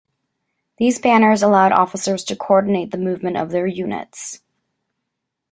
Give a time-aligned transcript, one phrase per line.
[0.79, 4.41] These banners allowed officers to coordinate the movement of their units.